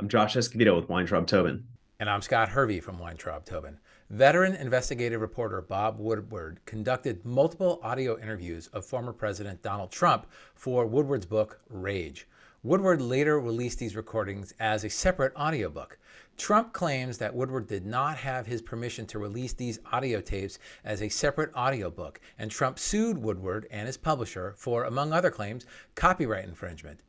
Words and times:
I'm 0.00 0.08
Josh 0.08 0.34
Escovedo 0.34 0.74
with 0.76 0.88
Weintraub 0.88 1.26
Tobin. 1.26 1.62
And 1.98 2.08
I'm 2.08 2.22
Scott 2.22 2.48
Hervey 2.48 2.80
from 2.80 2.98
Weintraub 2.98 3.44
Tobin. 3.44 3.78
Veteran 4.08 4.54
investigative 4.54 5.20
reporter 5.20 5.60
Bob 5.60 5.98
Woodward 5.98 6.58
conducted 6.64 7.22
multiple 7.22 7.78
audio 7.82 8.18
interviews 8.18 8.68
of 8.68 8.86
former 8.86 9.12
President 9.12 9.60
Donald 9.60 9.92
Trump 9.92 10.26
for 10.54 10.86
Woodward's 10.86 11.26
book, 11.26 11.60
Rage. 11.68 12.26
Woodward 12.62 13.02
later 13.02 13.38
released 13.40 13.78
these 13.78 13.94
recordings 13.94 14.54
as 14.58 14.84
a 14.84 14.88
separate 14.88 15.36
audiobook. 15.36 15.98
Trump 16.40 16.72
claims 16.72 17.18
that 17.18 17.34
Woodward 17.34 17.66
did 17.66 17.84
not 17.84 18.16
have 18.16 18.46
his 18.46 18.62
permission 18.62 19.04
to 19.08 19.18
release 19.18 19.52
these 19.52 19.78
audio 19.92 20.22
tapes 20.22 20.58
as 20.84 21.02
a 21.02 21.08
separate 21.10 21.54
audiobook, 21.54 22.18
and 22.38 22.50
Trump 22.50 22.78
sued 22.78 23.18
Woodward 23.18 23.66
and 23.70 23.86
his 23.86 23.98
publisher 23.98 24.54
for, 24.56 24.84
among 24.84 25.12
other 25.12 25.30
claims, 25.30 25.66
copyright 25.96 26.46
infringement. 26.46 27.02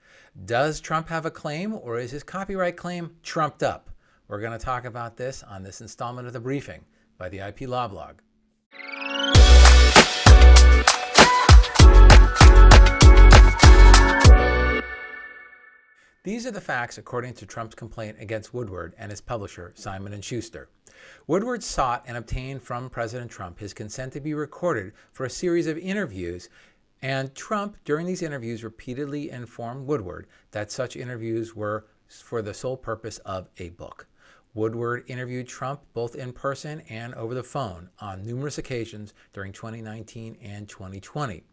Does 0.43 0.81
Trump 0.81 1.07
have 1.07 1.25
a 1.25 1.31
claim, 1.31 1.73
or 1.73 1.97
is 1.97 2.11
his 2.11 2.23
copyright 2.23 2.75
claim 2.75 3.15
trumped 3.23 3.63
up? 3.63 3.89
We're 4.27 4.41
going 4.41 4.51
to 4.51 4.63
talk 4.63 4.83
about 4.83 5.15
this 5.15 5.43
on 5.43 5.63
this 5.63 5.79
installment 5.79 6.27
of 6.27 6.33
the 6.33 6.41
briefing 6.41 6.83
by 7.17 7.29
the 7.29 7.39
IP 7.39 7.61
Law 7.61 7.87
Blog. 7.87 8.15
These 16.23 16.45
are 16.45 16.51
the 16.51 16.61
facts 16.61 16.99
according 16.99 17.33
to 17.35 17.47
Trump's 17.47 17.73
complaint 17.73 18.17
against 18.19 18.53
Woodward 18.53 18.93
and 18.99 19.09
his 19.09 19.21
publisher 19.21 19.71
Simon 19.75 20.21
& 20.21 20.21
Schuster. 20.21 20.69
Woodward 21.25 21.63
sought 21.63 22.03
and 22.05 22.15
obtained 22.15 22.61
from 22.61 22.91
President 22.91 23.31
Trump 23.31 23.57
his 23.57 23.73
consent 23.73 24.13
to 24.13 24.19
be 24.19 24.35
recorded 24.35 24.93
for 25.11 25.25
a 25.25 25.31
series 25.31 25.65
of 25.65 25.79
interviews 25.79 26.47
and 27.01 27.33
Trump, 27.33 27.77
during 27.85 28.05
these 28.05 28.21
interviews, 28.21 28.63
repeatedly 28.63 29.31
informed 29.31 29.87
Woodward 29.87 30.27
that 30.51 30.71
such 30.71 30.95
interviews 30.95 31.55
were 31.55 31.87
for 32.07 32.43
the 32.43 32.53
sole 32.53 32.77
purpose 32.77 33.17
of 33.19 33.49
a 33.57 33.69
book. 33.69 34.05
Woodward 34.53 35.05
interviewed 35.07 35.47
Trump 35.47 35.81
both 35.93 36.13
in 36.13 36.33
person 36.33 36.81
and 36.81 37.15
over 37.15 37.33
the 37.33 37.41
phone 37.41 37.89
on 37.99 38.23
numerous 38.23 38.59
occasions 38.59 39.15
during 39.33 39.51
2019 39.51 40.37
and 40.39 40.69
2020. 40.69 41.43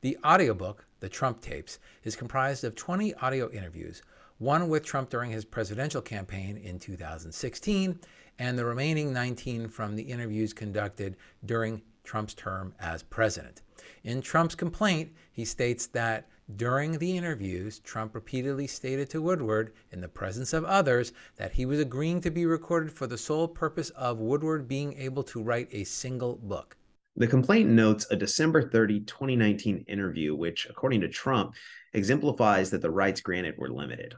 The 0.00 0.18
audiobook, 0.24 0.86
The 1.00 1.08
Trump 1.08 1.40
Tapes, 1.40 1.78
is 2.04 2.16
comprised 2.16 2.64
of 2.64 2.74
20 2.74 3.14
audio 3.14 3.50
interviews, 3.50 4.02
one 4.38 4.68
with 4.68 4.84
Trump 4.84 5.10
during 5.10 5.30
his 5.30 5.44
presidential 5.44 6.02
campaign 6.02 6.56
in 6.56 6.78
2016, 6.78 7.98
and 8.38 8.58
the 8.58 8.64
remaining 8.64 9.12
19 9.12 9.68
from 9.68 9.96
the 9.96 10.02
interviews 10.02 10.52
conducted 10.52 11.16
during 11.44 11.82
Trump's 12.04 12.34
term 12.34 12.74
as 12.78 13.02
president. 13.02 13.62
In 14.04 14.20
Trump's 14.22 14.54
complaint, 14.54 15.12
he 15.32 15.44
states 15.44 15.86
that 15.88 16.28
during 16.54 16.98
the 16.98 17.16
interviews, 17.16 17.80
Trump 17.80 18.14
repeatedly 18.14 18.68
stated 18.68 19.10
to 19.10 19.20
Woodward, 19.20 19.72
in 19.90 20.00
the 20.00 20.08
presence 20.08 20.52
of 20.52 20.64
others, 20.64 21.12
that 21.34 21.52
he 21.52 21.66
was 21.66 21.80
agreeing 21.80 22.20
to 22.20 22.30
be 22.30 22.46
recorded 22.46 22.92
for 22.92 23.08
the 23.08 23.18
sole 23.18 23.48
purpose 23.48 23.90
of 23.90 24.20
Woodward 24.20 24.68
being 24.68 24.92
able 24.94 25.24
to 25.24 25.42
write 25.42 25.68
a 25.72 25.82
single 25.82 26.36
book. 26.36 26.76
The 27.18 27.26
complaint 27.26 27.70
notes 27.70 28.06
a 28.10 28.16
December 28.16 28.68
30, 28.68 29.00
2019 29.00 29.86
interview, 29.88 30.34
which, 30.34 30.66
according 30.68 31.00
to 31.00 31.08
Trump, 31.08 31.54
exemplifies 31.94 32.70
that 32.70 32.82
the 32.82 32.90
rights 32.90 33.22
granted 33.22 33.54
were 33.56 33.70
limited. 33.70 34.14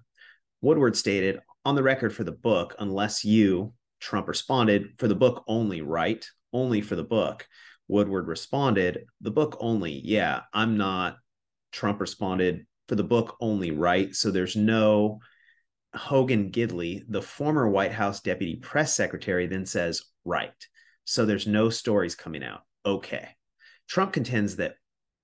Woodward 0.60 0.96
stated, 0.96 1.40
on 1.64 1.76
the 1.76 1.82
record 1.82 2.12
for 2.12 2.24
the 2.24 2.32
book, 2.32 2.74
unless 2.80 3.24
you, 3.24 3.72
Trump 4.00 4.26
responded, 4.26 4.94
for 4.98 5.06
the 5.06 5.14
book 5.14 5.44
only, 5.46 5.80
right? 5.80 6.26
Only 6.52 6.80
for 6.80 6.96
the 6.96 7.04
book. 7.04 7.46
Woodward 7.86 8.26
responded, 8.26 9.04
The 9.20 9.30
book 9.30 9.56
only. 9.60 10.00
Yeah, 10.04 10.40
I'm 10.52 10.76
not. 10.76 11.18
Trump 11.70 12.00
responded, 12.00 12.66
For 12.88 12.96
the 12.96 13.04
book 13.04 13.36
only, 13.40 13.70
right? 13.70 14.14
So 14.14 14.30
there's 14.30 14.56
no. 14.56 15.20
Hogan 15.94 16.50
Gidley, 16.50 17.02
the 17.08 17.22
former 17.22 17.68
White 17.68 17.92
House 17.92 18.20
deputy 18.20 18.56
press 18.56 18.94
secretary, 18.94 19.46
then 19.46 19.66
says, 19.66 20.02
Right. 20.24 20.50
So 21.04 21.24
there's 21.24 21.46
no 21.46 21.70
stories 21.70 22.14
coming 22.14 22.42
out. 22.42 22.62
Okay. 22.88 23.28
Trump 23.86 24.14
contends 24.14 24.56
that 24.56 24.76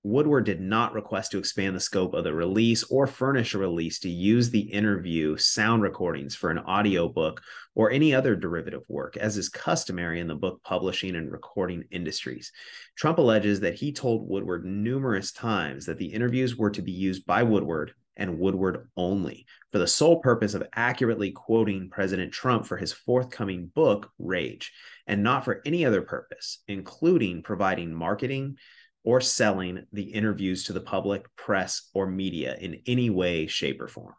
Woodward 0.03 0.45
did 0.45 0.61
not 0.61 0.93
request 0.93 1.31
to 1.31 1.39
expand 1.39 1.75
the 1.75 1.79
scope 1.79 2.13
of 2.13 2.23
the 2.23 2.31
release 2.31 2.83
or 2.83 3.07
furnish 3.07 3.55
a 3.55 3.57
release 3.57 3.97
to 4.01 4.09
use 4.09 4.51
the 4.51 4.59
interview 4.59 5.35
sound 5.35 5.81
recordings 5.81 6.35
for 6.35 6.51
an 6.51 6.59
audiobook 6.59 7.41
or 7.73 7.89
any 7.89 8.13
other 8.13 8.35
derivative 8.35 8.83
work, 8.87 9.17
as 9.17 9.35
is 9.35 9.49
customary 9.49 10.19
in 10.19 10.27
the 10.27 10.35
book 10.35 10.61
publishing 10.63 11.15
and 11.15 11.31
recording 11.31 11.85
industries. 11.89 12.51
Trump 12.95 13.17
alleges 13.17 13.61
that 13.61 13.73
he 13.73 13.91
told 13.91 14.29
Woodward 14.29 14.63
numerous 14.63 15.31
times 15.31 15.87
that 15.87 15.97
the 15.97 16.13
interviews 16.13 16.55
were 16.55 16.69
to 16.69 16.83
be 16.83 16.91
used 16.91 17.25
by 17.25 17.41
Woodward 17.41 17.95
and 18.17 18.39
Woodward 18.39 18.89
only 18.95 19.45
for 19.71 19.79
the 19.79 19.87
sole 19.87 20.19
purpose 20.19 20.53
of 20.53 20.67
accurately 20.73 21.31
quoting 21.31 21.89
President 21.89 22.31
Trump 22.31 22.65
for 22.65 22.77
his 22.77 22.93
forthcoming 22.93 23.71
book, 23.73 24.11
Rage, 24.19 24.71
and 25.07 25.23
not 25.23 25.45
for 25.45 25.61
any 25.65 25.85
other 25.85 26.01
purpose, 26.01 26.63
including 26.67 27.43
providing 27.43 27.93
marketing 27.93 28.57
or 29.03 29.21
selling 29.21 29.85
the 29.93 30.03
interviews 30.03 30.63
to 30.65 30.73
the 30.73 30.81
public, 30.81 31.33
press, 31.35 31.89
or 31.93 32.07
media 32.07 32.57
in 32.59 32.81
any 32.87 33.09
way, 33.09 33.45
shape, 33.47 33.79
or 33.79 33.87
form. 33.87 34.15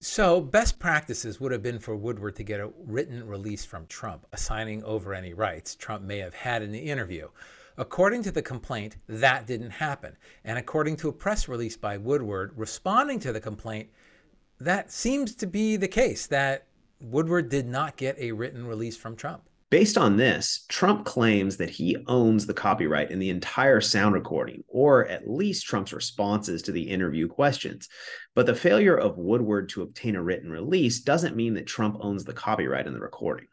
So, 0.00 0.40
best 0.40 0.78
practices 0.78 1.40
would 1.40 1.50
have 1.50 1.62
been 1.62 1.80
for 1.80 1.96
Woodward 1.96 2.36
to 2.36 2.44
get 2.44 2.60
a 2.60 2.70
written 2.86 3.26
release 3.26 3.64
from 3.64 3.84
Trump, 3.88 4.26
assigning 4.32 4.84
over 4.84 5.12
any 5.12 5.34
rights 5.34 5.74
Trump 5.74 6.04
may 6.04 6.18
have 6.18 6.34
had 6.34 6.62
in 6.62 6.70
the 6.70 6.78
interview. 6.78 7.26
According 7.78 8.24
to 8.24 8.32
the 8.32 8.42
complaint, 8.42 8.96
that 9.06 9.46
didn't 9.46 9.70
happen. 9.70 10.16
And 10.44 10.58
according 10.58 10.96
to 10.96 11.10
a 11.10 11.12
press 11.12 11.46
release 11.46 11.76
by 11.76 11.96
Woodward 11.96 12.52
responding 12.56 13.20
to 13.20 13.32
the 13.32 13.40
complaint, 13.40 13.88
that 14.58 14.90
seems 14.90 15.36
to 15.36 15.46
be 15.46 15.76
the 15.76 15.86
case 15.86 16.26
that 16.26 16.66
Woodward 17.00 17.48
did 17.48 17.68
not 17.68 17.96
get 17.96 18.18
a 18.18 18.32
written 18.32 18.66
release 18.66 18.96
from 18.96 19.14
Trump. 19.14 19.44
Based 19.70 19.96
on 19.96 20.16
this, 20.16 20.64
Trump 20.68 21.04
claims 21.04 21.56
that 21.58 21.70
he 21.70 21.96
owns 22.08 22.46
the 22.46 22.54
copyright 22.54 23.12
in 23.12 23.20
the 23.20 23.30
entire 23.30 23.80
sound 23.80 24.14
recording, 24.14 24.64
or 24.66 25.06
at 25.06 25.30
least 25.30 25.66
Trump's 25.66 25.92
responses 25.92 26.62
to 26.62 26.72
the 26.72 26.82
interview 26.82 27.28
questions. 27.28 27.88
But 28.34 28.46
the 28.46 28.56
failure 28.56 28.96
of 28.96 29.18
Woodward 29.18 29.68
to 29.68 29.82
obtain 29.82 30.16
a 30.16 30.22
written 30.22 30.50
release 30.50 30.98
doesn't 30.98 31.36
mean 31.36 31.54
that 31.54 31.68
Trump 31.68 31.98
owns 32.00 32.24
the 32.24 32.32
copyright 32.32 32.88
in 32.88 32.92
the 32.94 32.98
recording. 32.98 33.46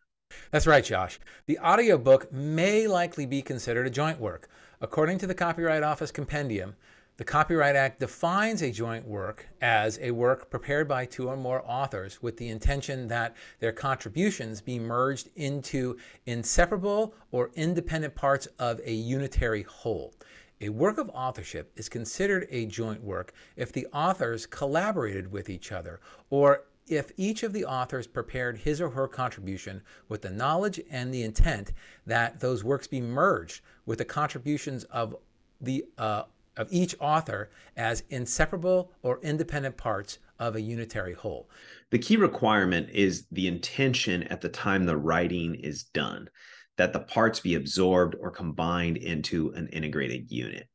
That's 0.55 0.67
right, 0.67 0.85
Josh. 0.85 1.19
The 1.47 1.59
audiobook 1.59 2.31
may 2.31 2.87
likely 2.87 3.25
be 3.25 3.41
considered 3.41 3.87
a 3.87 3.89
joint 3.89 4.21
work. 4.21 4.47
According 4.79 5.17
to 5.17 5.27
the 5.27 5.35
Copyright 5.35 5.83
Office 5.83 6.11
Compendium, 6.11 6.77
the 7.17 7.25
Copyright 7.25 7.75
Act 7.75 7.99
defines 7.99 8.61
a 8.61 8.71
joint 8.71 9.05
work 9.05 9.49
as 9.59 9.99
a 10.01 10.11
work 10.11 10.49
prepared 10.49 10.87
by 10.87 11.07
two 11.07 11.27
or 11.27 11.35
more 11.35 11.61
authors 11.65 12.23
with 12.23 12.37
the 12.37 12.47
intention 12.47 13.05
that 13.09 13.35
their 13.59 13.73
contributions 13.73 14.61
be 14.61 14.79
merged 14.79 15.27
into 15.35 15.97
inseparable 16.25 17.13
or 17.31 17.51
independent 17.55 18.15
parts 18.15 18.47
of 18.57 18.79
a 18.85 18.93
unitary 18.93 19.63
whole. 19.63 20.13
A 20.61 20.69
work 20.69 20.99
of 20.99 21.11
authorship 21.13 21.69
is 21.75 21.89
considered 21.89 22.47
a 22.49 22.65
joint 22.67 23.03
work 23.03 23.33
if 23.57 23.73
the 23.73 23.87
authors 23.87 24.45
collaborated 24.45 25.29
with 25.29 25.49
each 25.49 25.73
other 25.73 25.99
or 26.29 26.61
if 26.87 27.11
each 27.17 27.43
of 27.43 27.53
the 27.53 27.65
authors 27.65 28.07
prepared 28.07 28.57
his 28.57 28.79
or 28.79 28.89
her 28.89 29.07
contribution 29.07 29.81
with 30.07 30.21
the 30.21 30.29
knowledge 30.29 30.79
and 30.89 31.13
the 31.13 31.23
intent 31.23 31.71
that 32.05 32.39
those 32.39 32.63
works 32.63 32.87
be 32.87 33.01
merged 33.01 33.61
with 33.85 33.97
the 33.97 34.05
contributions 34.05 34.83
of 34.85 35.15
the 35.61 35.85
uh, 35.97 36.23
of 36.57 36.71
each 36.71 36.95
author 36.99 37.49
as 37.75 38.03
inseparable 38.09 38.91
or 39.01 39.19
independent 39.21 39.75
parts 39.75 40.19
of 40.39 40.55
a 40.55 40.61
unitary 40.61 41.13
whole. 41.13 41.49
The 41.91 41.99
key 41.99 42.17
requirement 42.17 42.89
is 42.91 43.25
the 43.31 43.47
intention 43.47 44.23
at 44.23 44.41
the 44.41 44.49
time 44.49 44.85
the 44.85 44.97
writing 44.97 45.55
is 45.55 45.83
done, 45.83 46.29
that 46.77 46.93
the 46.93 46.99
parts 46.99 47.39
be 47.39 47.55
absorbed 47.55 48.15
or 48.19 48.31
combined 48.31 48.97
into 48.97 49.51
an 49.51 49.67
integrated 49.67 50.31
unit. 50.31 50.67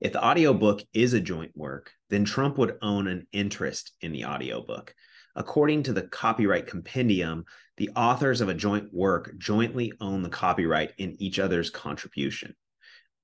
If 0.00 0.12
the 0.12 0.24
audiobook 0.24 0.82
is 0.92 1.14
a 1.14 1.20
joint 1.20 1.52
work, 1.56 1.92
then 2.10 2.24
Trump 2.24 2.58
would 2.58 2.76
own 2.82 3.06
an 3.06 3.26
interest 3.32 3.92
in 4.00 4.12
the 4.12 4.24
audiobook. 4.26 4.94
According 5.36 5.84
to 5.84 5.92
the 5.92 6.02
copyright 6.02 6.66
compendium, 6.66 7.44
the 7.76 7.90
authors 7.96 8.40
of 8.40 8.48
a 8.48 8.54
joint 8.54 8.92
work 8.92 9.36
jointly 9.38 9.92
own 10.00 10.22
the 10.22 10.28
copyright 10.28 10.92
in 10.98 11.20
each 11.20 11.38
other's 11.38 11.70
contribution. 11.70 12.54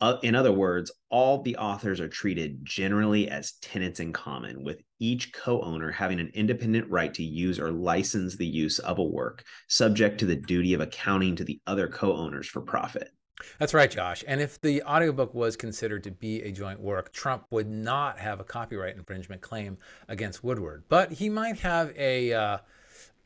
Uh, 0.01 0.17
in 0.23 0.35
other 0.35 0.51
words, 0.51 0.91
all 1.11 1.43
the 1.43 1.57
authors 1.57 2.01
are 2.01 2.09
treated 2.09 2.65
generally 2.65 3.29
as 3.29 3.53
tenants 3.61 4.01
in 4.01 4.13
common, 4.13 4.65
with 4.65 4.81
each 4.99 5.33
co 5.33 5.61
owner 5.61 5.91
having 5.91 6.19
an 6.19 6.31
independent 6.33 6.89
right 6.89 7.13
to 7.13 7.23
use 7.23 7.61
or 7.61 7.71
license 7.71 8.37
the 8.37 8.47
use 8.47 8.79
of 8.79 8.99
a 8.99 9.05
work, 9.05 9.45
subject 9.69 10.19
to 10.19 10.27
the 10.27 10.37
duty 10.37 10.73
of 10.73 10.81
accounting 10.81 11.37
to 11.37 11.45
the 11.45 11.61
other 11.67 11.87
co 11.87 12.17
owners 12.17 12.49
for 12.49 12.63
profit. 12.63 13.11
That's 13.59 13.75
right, 13.75 13.91
Josh. 13.91 14.25
And 14.27 14.41
if 14.41 14.61
the 14.61 14.83
audiobook 14.83 15.35
was 15.35 15.57
considered 15.57 16.05
to 16.05 16.11
be 16.11 16.43
a 16.43 16.53
joint 16.53 16.81
work, 16.81 17.13
Trump 17.13 17.47
would 17.51 17.69
not 17.69 18.19
have 18.19 18.41
a 18.41 18.45
copyright 18.45 18.97
infringement 18.97 19.41
claim 19.41 19.79
against 20.09 20.43
Woodward, 20.45 20.85
but 20.89 21.13
he 21.13 21.29
might 21.29 21.59
have 21.61 21.93
a. 21.97 22.33
Uh, 22.33 22.59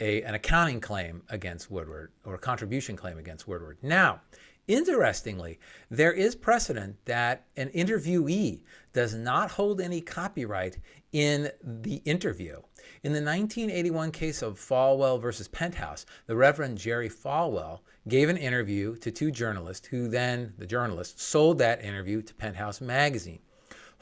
a, 0.01 0.23
an 0.23 0.35
accounting 0.35 0.81
claim 0.81 1.23
against 1.29 1.71
Woodward 1.71 2.11
or 2.25 2.35
a 2.35 2.39
contribution 2.39 2.97
claim 2.97 3.17
against 3.17 3.47
Woodward. 3.47 3.79
Now, 3.81 4.23
Interestingly, 4.67 5.59
there 5.91 6.13
is 6.13 6.35
precedent 6.35 6.97
that 7.05 7.45
an 7.57 7.69
interviewee 7.71 8.63
does 8.95 9.15
not 9.15 9.51
hold 9.51 9.79
any 9.79 10.01
copyright 10.01 10.79
in 11.13 11.51
the 11.63 11.97
interview. 12.07 12.63
In 13.03 13.13
the 13.13 13.21
1981 13.21 14.11
case 14.11 14.41
of 14.41 14.59
Falwell 14.59 15.21
versus 15.21 15.49
Penthouse, 15.49 16.07
the 16.27 16.37
Reverend 16.37 16.79
Jerry 16.79 17.11
Falwell 17.11 17.81
gave 18.09 18.31
an 18.31 18.39
interview 18.39 18.97
to 18.97 19.11
two 19.11 19.31
journalists 19.31 19.87
who 19.87 20.09
then, 20.09 20.55
the 20.57 20.67
journalists, 20.67 21.23
sold 21.23 21.59
that 21.59 21.85
interview 21.85 22.23
to 22.23 22.35
Penthouse 22.35 22.81
magazine. 22.81 23.41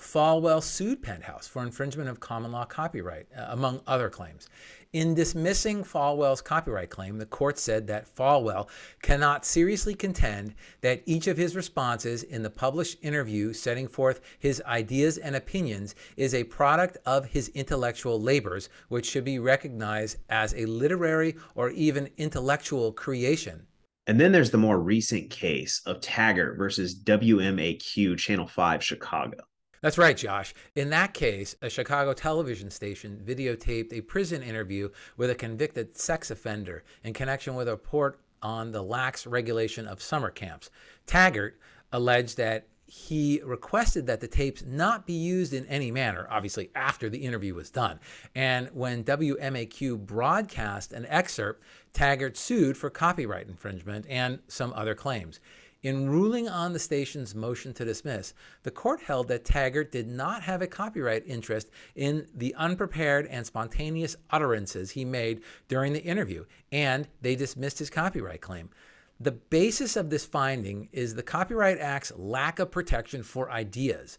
Falwell 0.03 0.61
sued 0.61 1.01
Penthouse 1.01 1.47
for 1.47 1.63
infringement 1.63 2.09
of 2.09 2.19
common 2.19 2.51
law 2.51 2.65
copyright, 2.65 3.29
uh, 3.37 3.47
among 3.51 3.81
other 3.87 4.11
claims. 4.11 4.49
In 4.93 5.15
dismissing 5.15 5.85
Falwell's 5.85 6.43
copyright 6.43 6.91
claim, 6.91 7.19
the 7.19 7.25
court 7.25 7.57
said 7.59 7.87
that 7.87 8.13
Falwell 8.15 8.69
cannot 9.01 9.47
seriously 9.47 9.95
contend 9.95 10.55
that 10.81 11.03
each 11.07 11.29
of 11.29 11.37
his 11.37 11.55
responses 11.55 12.25
in 12.25 12.43
the 12.43 12.51
published 12.51 12.99
interview 13.01 13.53
setting 13.53 13.87
forth 13.87 14.21
his 14.39 14.61
ideas 14.67 15.19
and 15.19 15.37
opinions 15.37 15.95
is 16.17 16.35
a 16.35 16.45
product 16.45 16.99
of 17.07 17.27
his 17.27 17.49
intellectual 17.51 18.21
labors, 18.21 18.69
which 18.89 19.09
should 19.09 19.25
be 19.25 19.39
recognized 19.39 20.19
as 20.29 20.53
a 20.55 20.67
literary 20.67 21.37
or 21.55 21.71
even 21.71 22.11
intellectual 22.19 22.93
creation. 22.93 23.67
And 24.09 24.21
then 24.21 24.33
there's 24.33 24.51
the 24.51 24.59
more 24.59 24.81
recent 24.81 25.31
case 25.31 25.81
of 25.87 26.01
Taggart 26.01 26.59
versus 26.59 27.01
WMAQ 27.03 28.19
Channel 28.19 28.49
5 28.49 28.83
Chicago. 28.83 29.39
That's 29.83 29.99
right, 29.99 30.17
Josh. 30.17 30.55
In 30.77 30.91
that 30.91 31.13
case, 31.13 31.57
a 31.61 31.69
Chicago 31.69 32.13
television 32.13 32.71
station 32.71 33.21
videotaped 33.27 33.93
a 33.93 34.01
prison 34.01 34.41
interview 34.41 34.89
with 35.17 35.29
a 35.29 35.35
convicted 35.35 35.99
sex 35.99 36.31
offender 36.31 36.85
in 37.03 37.13
connection 37.13 37.57
with 37.57 37.67
a 37.67 37.73
report 37.73 38.21
on 38.43 38.71
the 38.71 38.83
lax 38.83 39.27
regulation 39.27 39.89
of 39.89 40.01
summer 40.01 40.31
camps. 40.31 40.71
Taggart 41.07 41.59
alleged 41.93 42.37
that 42.37 42.69
he 42.87 43.41
requested 43.45 44.07
that 44.07 44.21
the 44.21 44.29
tapes 44.29 44.63
not 44.65 45.05
be 45.05 45.15
used 45.15 45.53
in 45.53 45.67
any 45.67 45.91
manner, 45.91 46.29
obviously 46.31 46.71
after 46.77 47.09
the 47.09 47.19
interview 47.19 47.55
was 47.55 47.71
done. 47.71 47.99
And 48.37 48.69
when 48.75 49.03
WMAQ 49.03 50.07
broadcast 50.07 50.93
an 50.93 51.07
excerpt, 51.07 51.65
Taggart 51.93 52.37
sued 52.37 52.77
for 52.77 52.89
copyright 52.89 53.49
infringement 53.49 54.07
and 54.09 54.39
some 54.47 54.73
other 54.75 54.95
claims. 54.95 55.41
In 55.83 56.09
ruling 56.09 56.49
on 56.49 56.73
the 56.73 56.79
station's 56.79 57.35
motion 57.35 57.75
to 57.75 57.85
dismiss, 57.85 58.35
the 58.63 58.71
court 58.71 59.01
held 59.01 59.27
that 59.29 59.45
Taggart 59.45 59.91
did 59.91 60.07
not 60.07 60.43
have 60.43 60.63
a 60.63 60.69
copyright 60.69 61.25
interest 61.27 61.71
in 61.97 62.29
the 62.33 62.55
unprepared 62.55 63.27
and 63.27 63.45
spontaneous 63.45 64.15
utterances 64.31 64.93
he 64.93 65.05
made 65.05 65.43
during 65.67 65.93
the 65.93 66.05
interview, 66.05 66.45
and 66.71 67.09
they 67.21 67.35
dismissed 67.35 67.81
his 67.81 67.91
copyright 67.91 68.41
claim. 68.41 68.71
The 69.19 69.33
basis 69.33 69.97
of 69.97 70.09
this 70.09 70.25
finding 70.25 70.89
is 70.93 71.15
the 71.15 71.23
Copyright 71.23 71.79
Act's 71.79 72.13
lack 72.17 72.61
of 72.61 72.71
protection 72.71 73.25
for 73.25 73.51
ideas. 73.51 74.19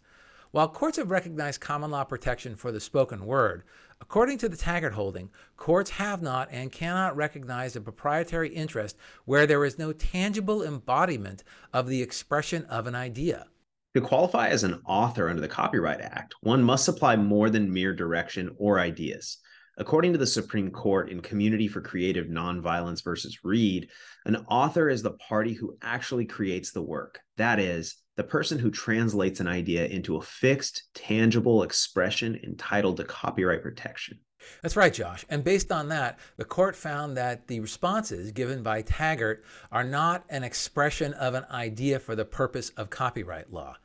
While 0.54 0.68
courts 0.68 0.98
have 0.98 1.10
recognized 1.10 1.60
common 1.60 1.90
law 1.90 2.04
protection 2.04 2.54
for 2.54 2.70
the 2.70 2.78
spoken 2.78 3.26
word, 3.26 3.64
according 4.00 4.38
to 4.38 4.48
the 4.48 4.56
Taggart 4.56 4.92
holding, 4.92 5.30
courts 5.56 5.90
have 5.90 6.22
not 6.22 6.46
and 6.52 6.70
cannot 6.70 7.16
recognize 7.16 7.74
a 7.74 7.80
proprietary 7.80 8.50
interest 8.50 8.96
where 9.24 9.48
there 9.48 9.64
is 9.64 9.80
no 9.80 9.92
tangible 9.92 10.62
embodiment 10.62 11.42
of 11.72 11.88
the 11.88 12.00
expression 12.00 12.66
of 12.66 12.86
an 12.86 12.94
idea. 12.94 13.48
To 13.96 14.00
qualify 14.00 14.46
as 14.46 14.62
an 14.62 14.80
author 14.86 15.28
under 15.28 15.40
the 15.40 15.48
Copyright 15.48 16.00
Act, 16.00 16.36
one 16.40 16.62
must 16.62 16.84
supply 16.84 17.16
more 17.16 17.50
than 17.50 17.72
mere 17.72 17.92
direction 17.92 18.54
or 18.56 18.78
ideas. 18.78 19.38
According 19.76 20.12
to 20.12 20.18
the 20.18 20.26
Supreme 20.26 20.70
Court 20.70 21.10
in 21.10 21.20
Community 21.20 21.66
for 21.66 21.80
Creative 21.80 22.26
Nonviolence 22.26 23.02
versus 23.02 23.40
Reid, 23.42 23.88
an 24.24 24.36
author 24.48 24.88
is 24.88 25.02
the 25.02 25.12
party 25.12 25.52
who 25.52 25.76
actually 25.82 26.26
creates 26.26 26.70
the 26.70 26.82
work. 26.82 27.18
That 27.36 27.58
is, 27.58 27.96
the 28.16 28.22
person 28.22 28.60
who 28.60 28.70
translates 28.70 29.40
an 29.40 29.48
idea 29.48 29.86
into 29.86 30.16
a 30.16 30.22
fixed, 30.22 30.84
tangible 30.94 31.64
expression 31.64 32.38
entitled 32.44 32.98
to 32.98 33.04
copyright 33.04 33.62
protection. 33.62 34.20
That's 34.62 34.76
right, 34.76 34.94
Josh. 34.94 35.24
And 35.28 35.42
based 35.42 35.72
on 35.72 35.88
that, 35.88 36.20
the 36.36 36.44
court 36.44 36.76
found 36.76 37.16
that 37.16 37.48
the 37.48 37.58
responses 37.58 38.30
given 38.30 38.62
by 38.62 38.82
Taggart 38.82 39.42
are 39.72 39.84
not 39.84 40.24
an 40.28 40.44
expression 40.44 41.14
of 41.14 41.34
an 41.34 41.46
idea 41.50 41.98
for 41.98 42.14
the 42.14 42.24
purpose 42.24 42.70
of 42.76 42.90
copyright 42.90 43.52
law. 43.52 43.76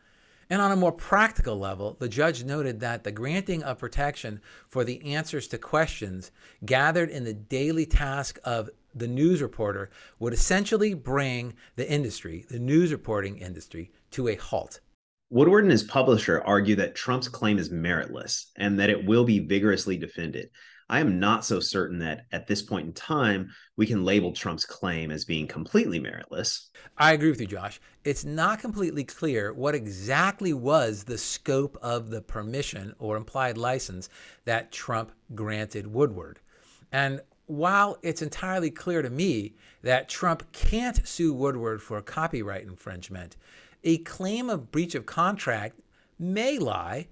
And 0.50 0.62
on 0.62 0.72
a 0.72 0.76
more 0.76 0.92
practical 0.92 1.60
level, 1.60 1.96
the 2.00 2.10
judge 2.10 2.44
noted 2.44 2.80
that 2.80 3.04
the 3.04 3.12
granting 3.12 3.62
of 3.62 3.78
protection 3.78 4.42
for 4.68 4.84
the 4.84 5.14
answers 5.14 5.48
to 5.50 5.60
questions 5.60 6.32
gathered 6.66 7.10
in 7.10 7.24
the 7.24 7.36
daily 7.36 7.86
task 7.86 8.40
of 8.44 8.70
the 8.96 9.08
news 9.08 9.42
reporter 9.44 9.92
would 10.18 10.34
essentially 10.34 10.96
bring 10.96 11.54
the 11.76 11.90
industry, 11.90 12.46
the 12.50 12.58
news 12.58 12.92
reporting 12.92 13.38
industry, 13.38 13.92
to 14.12 14.28
a 14.28 14.36
halt. 14.36 14.80
Woodward 15.30 15.64
and 15.64 15.72
his 15.72 15.84
publisher 15.84 16.42
argue 16.42 16.76
that 16.78 16.96
Trump's 16.96 17.28
claim 17.28 17.60
is 17.60 17.70
meritless 17.70 18.48
and 18.56 18.80
that 18.80 18.90
it 18.90 19.06
will 19.06 19.26
be 19.26 19.38
vigorously 19.38 19.96
defended. 19.96 20.50
I 20.90 21.00
am 21.00 21.20
not 21.20 21.46
so 21.46 21.60
certain 21.60 22.00
that 22.00 22.26
at 22.32 22.48
this 22.48 22.64
point 22.64 22.88
in 22.88 22.94
time, 22.94 23.52
we 23.78 23.86
can 23.86 24.04
label 24.04 24.34
Trump's 24.34 24.66
claim 24.66 25.12
as 25.12 25.24
being 25.24 25.48
completely 25.48 26.00
meritless. 26.00 26.70
I 26.98 27.14
agree 27.14 27.30
with 27.30 27.40
you, 27.40 27.48
Josh. 27.48 27.80
It's 28.04 28.26
not 28.26 28.60
completely 28.60 29.04
clear 29.04 29.54
what 29.54 29.76
exactly 29.76 30.52
was 30.52 31.04
the 31.04 31.18
scope 31.18 31.78
of 31.84 32.10
the 32.10 32.22
permission 32.22 32.96
or 32.98 33.18
implied 33.18 33.58
license 33.58 34.10
that 34.46 34.72
Trump 34.72 35.12
granted 35.36 35.86
Woodward. 35.86 36.40
And 36.92 37.22
while 37.46 37.98
it's 38.02 38.24
entirely 38.24 38.72
clear 38.72 39.04
to 39.04 39.10
me 39.10 39.54
that 39.84 40.10
Trump 40.10 40.52
can't 40.52 41.08
sue 41.08 41.34
Woodward 41.34 41.84
for 41.84 42.02
copyright 42.02 42.64
infringement, 42.64 43.38
a 43.84 44.00
claim 44.00 44.50
of 44.50 44.72
breach 44.72 44.96
of 44.96 45.06
contract 45.06 45.80
may 46.18 46.58
lie. 46.58 47.08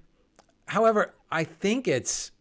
However, 0.66 1.14
I 1.32 1.44
think 1.44 1.88
it's 1.88 2.32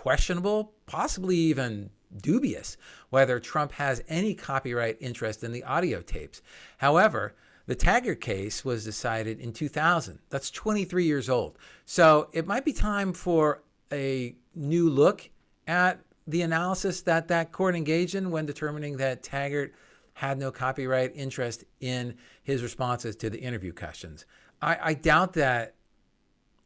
questionable, 0.00 0.72
possibly 0.86 1.36
even 1.36 1.90
dubious, 2.22 2.78
whether 3.10 3.38
Trump 3.38 3.70
has 3.70 4.02
any 4.08 4.32
copyright 4.32 4.96
interest 4.98 5.44
in 5.44 5.52
the 5.52 5.62
audio 5.64 6.00
tapes. 6.00 6.40
However, 6.78 7.34
the 7.66 7.74
Taggart 7.74 8.22
case 8.22 8.64
was 8.64 8.82
decided 8.82 9.40
in 9.40 9.52
2000. 9.52 10.18
That's 10.30 10.50
23 10.50 11.04
years 11.04 11.28
old. 11.28 11.58
So 11.84 12.30
it 12.32 12.46
might 12.46 12.64
be 12.64 12.72
time 12.72 13.12
for 13.12 13.62
a 13.92 14.34
new 14.54 14.88
look 14.88 15.28
at 15.66 16.00
the 16.26 16.40
analysis 16.40 17.02
that 17.02 17.28
that 17.28 17.52
court 17.52 17.76
engaged 17.76 18.14
in 18.14 18.30
when 18.30 18.46
determining 18.46 18.96
that 18.96 19.22
Taggart 19.22 19.74
had 20.14 20.38
no 20.38 20.50
copyright 20.50 21.12
interest 21.14 21.64
in 21.80 22.16
his 22.42 22.62
responses 22.62 23.16
to 23.16 23.28
the 23.28 23.38
interview 23.38 23.74
questions. 23.74 24.24
I, 24.62 24.78
I 24.82 24.94
doubt 24.94 25.34
that. 25.34 25.74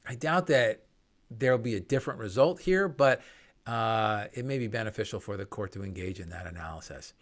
I 0.07 0.15
doubt 0.15 0.47
that 0.49 0.84
there'll 1.39 1.59
be 1.59 1.77
a 1.77 1.81
different 1.81 2.19
result 2.19 2.61
here, 2.61 2.89
but 2.89 3.23
uh, 3.67 4.27
it 4.33 4.45
may 4.45 4.59
be 4.59 4.69
beneficial 4.69 5.21
for 5.21 5.37
the 5.37 5.45
court 5.45 5.73
to 5.73 5.83
engage 5.83 6.21
in 6.21 6.29
that 6.31 6.47
analysis. 6.47 7.15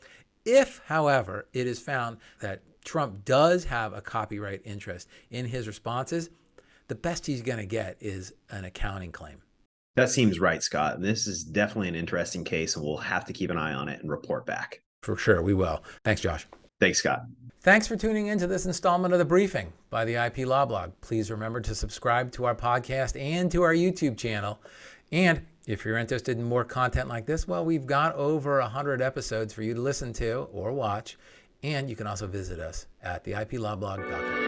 If, 0.45 0.81
however, 0.87 1.47
it 1.53 1.67
is 1.67 1.79
found 1.79 2.19
that 2.41 2.63
Trump 2.85 3.25
does 3.25 3.65
have 3.65 3.93
a 3.93 4.01
copyright 4.01 4.63
interest 4.65 5.09
in 5.31 5.47
his 5.47 5.67
responses, 5.67 6.31
the 6.89 6.95
best 6.95 7.27
he's 7.27 7.43
going 7.43 7.59
to 7.59 7.67
get 7.67 7.97
is 8.01 8.35
an 8.51 8.65
accounting 8.65 9.13
claim. 9.13 9.41
That 9.95 10.11
seems 10.11 10.41
right, 10.41 10.63
Scott. 10.63 11.01
This 11.01 11.27
is 11.27 11.45
definitely 11.45 11.89
an 11.89 11.95
interesting 11.95 12.45
case, 12.45 12.77
and 12.77 12.85
we'll 12.85 12.97
have 12.97 13.25
to 13.27 13.33
keep 13.33 13.51
an 13.51 13.59
eye 13.59 13.75
on 13.75 13.89
it 13.89 14.01
and 14.01 14.11
report 14.11 14.47
back. 14.47 14.83
For 15.03 15.17
sure, 15.17 15.43
we 15.43 15.55
will. 15.55 15.83
Thanks, 16.05 16.21
Josh. 16.21 16.47
Thanks, 16.81 16.99
Scott. 16.99 17.23
Thanks 17.63 17.87
for 17.87 17.95
tuning 17.95 18.27
in 18.27 18.41
to 18.41 18.49
this 18.49 18.67
installment 18.67 19.13
of 19.15 19.21
the 19.21 19.25
briefing 19.25 19.73
by 19.89 20.05
the 20.05 20.17
IP 20.17 20.39
Law 20.39 20.67
Blog. 20.67 20.91
Please 21.01 21.31
remember 21.31 21.61
to 21.61 21.77
subscribe 21.77 22.33
to 22.33 22.45
our 22.45 22.57
podcast 22.57 23.21
and 23.21 23.53
to 23.53 23.63
our 23.63 23.73
YouTube 23.73 24.19
channel. 24.19 24.61
And 25.13 25.47
if 25.69 25.85
you're 25.85 25.97
interested 25.97 26.37
in 26.37 26.43
more 26.43 26.65
content 26.65 27.09
like 27.09 27.25
this, 27.25 27.47
well, 27.47 27.65
we've 27.65 27.87
got 27.87 28.17
over 28.17 28.59
100 28.59 29.01
episodes 29.01 29.55
for 29.55 29.63
you 29.63 29.75
to 29.75 29.81
listen 29.81 30.13
to 30.15 30.49
or 30.53 30.73
watch. 30.73 31.17
And 31.63 31.89
you 31.89 31.95
can 31.95 32.09
also 32.09 32.27
visit 32.27 32.59
us 32.59 32.89
at 33.01 33.25
theiplawblog.com. 33.25 34.42